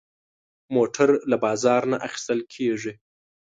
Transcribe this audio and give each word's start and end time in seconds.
موټر 0.75 1.09
له 1.29 1.37
بازار 1.45 1.81
نه 1.91 1.97
اخېستل 2.07 2.39
کېږي. 2.53 2.93